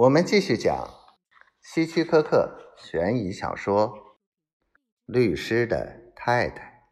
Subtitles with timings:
[0.00, 0.88] 我们继续讲
[1.60, 3.92] 希区柯克悬疑小说
[5.04, 6.88] 《律师的太太》。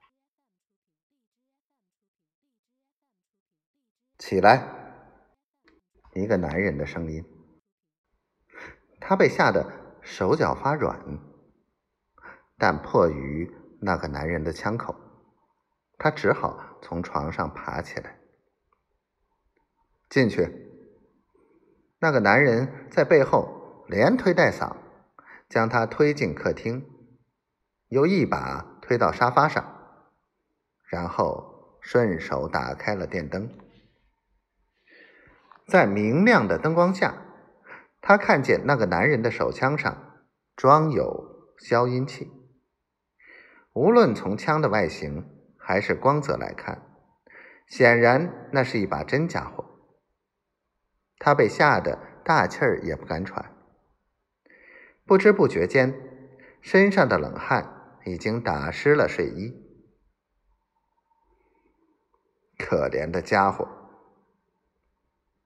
[4.18, 4.62] 起来！
[6.12, 7.24] 一个男人的声音。
[9.00, 11.18] 他被吓得手脚发软，
[12.58, 13.50] 但迫于
[13.80, 14.94] 那个男人的枪口，
[15.96, 18.20] 他只好从床上爬起来，
[20.10, 20.67] 进去。
[22.00, 24.76] 那个男人在背后连推带搡，
[25.48, 26.88] 将他推进客厅，
[27.88, 29.64] 又一把推到沙发上，
[30.88, 33.50] 然后顺手打开了电灯。
[35.66, 37.14] 在明亮的灯光下，
[38.00, 40.22] 他看见那个男人的手枪上
[40.54, 42.30] 装有消音器。
[43.74, 46.82] 无论从枪的外形还是光泽来看，
[47.66, 49.67] 显然那是一把真家伙。
[51.18, 53.54] 他被吓得大气儿也不敢喘，
[55.04, 55.94] 不知不觉间，
[56.60, 59.64] 身上的冷汗已经打湿了睡衣。
[62.58, 63.66] 可怜的家伙！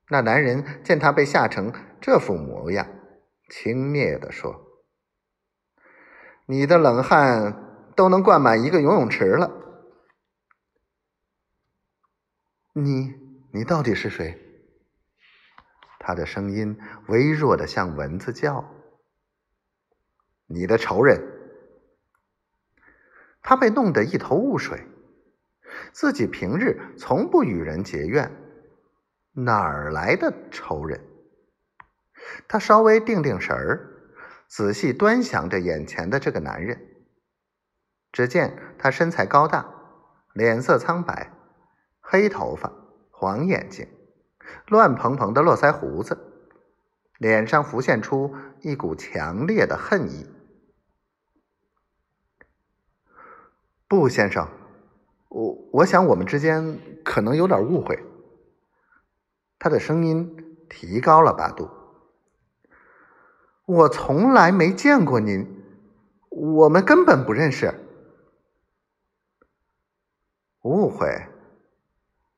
[0.09, 2.87] 那男人见他被吓成这副模样，
[3.49, 4.83] 轻蔑地说
[6.45, 9.51] ：“你的冷汗都能灌满一个游泳池了。
[12.73, 13.13] 你，
[13.53, 14.39] 你到底是谁？”
[16.05, 18.69] 他的声音微弱的像蚊子叫。
[20.47, 21.17] 你的仇人。
[23.41, 24.85] 他被弄得一头雾水，
[25.93, 28.29] 自己平日从不与人结怨，
[29.31, 30.99] 哪儿来的仇人？
[32.49, 34.11] 他稍微定定神儿，
[34.47, 36.77] 仔细端详着眼前的这个男人。
[38.11, 39.73] 只见他身材高大，
[40.33, 41.31] 脸色苍白，
[42.01, 42.71] 黑头发，
[43.09, 43.87] 黄眼睛。
[44.67, 46.17] 乱蓬蓬的络腮胡子，
[47.17, 50.27] 脸上浮现出一股强烈的恨意。
[53.87, 54.47] 不，先生，
[55.29, 58.03] 我我想我们之间可能有点误会。
[59.59, 61.69] 他的声音提高了八度。
[63.65, 65.63] 我从来没见过您，
[66.29, 67.73] 我们根本不认识。
[70.63, 71.27] 误会？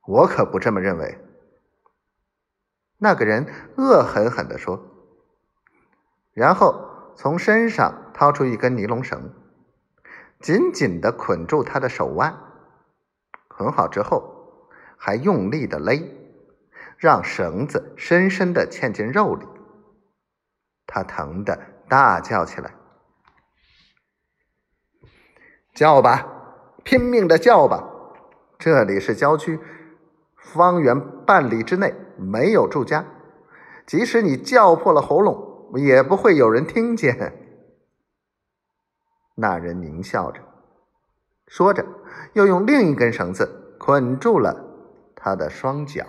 [0.05, 1.24] 我可不这么认为。
[2.97, 3.45] 那个人
[3.77, 4.83] 恶狠狠地说，
[6.33, 9.33] 然后从身上掏出一根尼龙绳，
[10.39, 12.35] 紧紧的捆住他的手腕。
[13.47, 16.11] 捆好之后，还用力的勒，
[16.97, 19.45] 让绳子深深的嵌进肉里。
[20.87, 21.57] 他疼得
[21.87, 22.73] 大叫起来
[25.73, 26.27] ：“叫吧，
[26.83, 27.83] 拼命的叫吧！
[28.57, 29.59] 这里是郊区，
[30.53, 33.05] 方圆半里之内。”没有住家，
[33.85, 37.33] 即使你叫破了喉咙，也不会有人听见。
[39.35, 40.39] 那人狞笑着，
[41.47, 41.85] 说着，
[42.31, 44.55] 又用另一根绳子捆住了
[45.13, 46.05] 他的双脚。